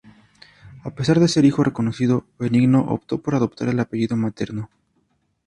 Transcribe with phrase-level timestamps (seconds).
[0.87, 4.71] A pesar de ser hijo reconocido, Benigno optó por adoptar el apellido materno.